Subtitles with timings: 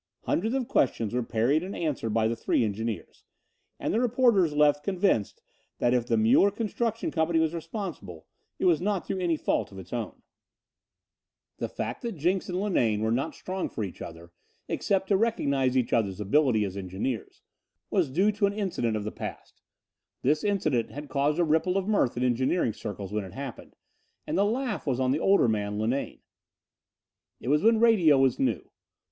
[0.23, 3.23] Hundreds of questions were parried and answered by the three engineers,
[3.79, 5.43] and the reporters left convinced
[5.77, 8.25] that if the Muller Construction Company was responsible,
[8.57, 10.23] it was not through any fault of its own.
[11.59, 14.31] The fact that Jenks and Linane were not strong for each other,
[14.67, 17.43] except to recognize each other's ability as engineers,
[17.91, 19.61] was due to an incident of the past.
[20.23, 23.75] This incident had caused a ripple of mirth in engineering circles when it happened,
[24.25, 26.21] and the laugh was on the older man, Linane.
[27.39, 28.67] It was when radio was new.